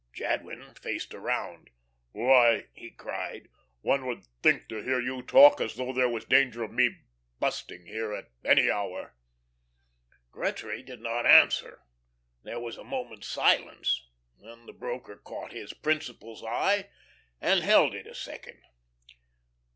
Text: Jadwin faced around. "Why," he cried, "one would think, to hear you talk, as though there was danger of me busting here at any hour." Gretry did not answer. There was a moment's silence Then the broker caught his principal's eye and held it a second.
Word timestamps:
Jadwin 0.13 0.73
faced 0.73 1.13
around. 1.13 1.69
"Why," 2.11 2.65
he 2.73 2.89
cried, 2.89 3.49
"one 3.81 4.07
would 4.07 4.23
think, 4.41 4.67
to 4.69 4.81
hear 4.81 4.99
you 4.99 5.21
talk, 5.21 5.61
as 5.61 5.75
though 5.75 5.93
there 5.93 6.09
was 6.09 6.25
danger 6.25 6.63
of 6.63 6.71
me 6.73 6.97
busting 7.39 7.85
here 7.85 8.11
at 8.11 8.31
any 8.43 8.71
hour." 8.71 9.13
Gretry 10.31 10.81
did 10.81 11.01
not 11.01 11.27
answer. 11.27 11.83
There 12.41 12.59
was 12.59 12.77
a 12.77 12.83
moment's 12.83 13.27
silence 13.27 14.09
Then 14.39 14.65
the 14.65 14.73
broker 14.73 15.17
caught 15.17 15.51
his 15.51 15.71
principal's 15.71 16.43
eye 16.43 16.89
and 17.39 17.59
held 17.59 17.93
it 17.93 18.07
a 18.07 18.15
second. 18.15 18.59